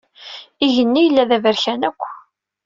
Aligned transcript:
Igenni 0.65 1.01
yella 1.03 1.29
d 1.29 1.31
aberkan 1.35 1.81
akk. 1.89 2.01